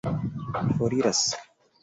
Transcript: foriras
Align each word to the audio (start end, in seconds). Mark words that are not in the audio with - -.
foriras 0.75 1.29